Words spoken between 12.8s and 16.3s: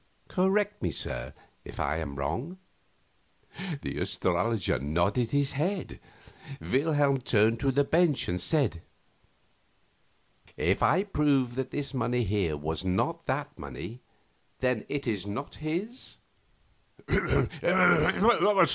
not that money, then it is not his?"